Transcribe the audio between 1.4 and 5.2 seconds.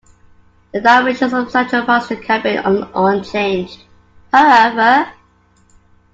the central passenger cabin were unchanged, however.